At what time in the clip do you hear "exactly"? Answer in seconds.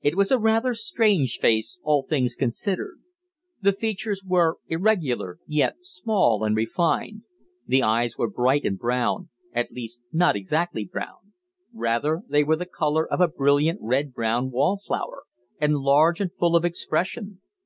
10.34-10.86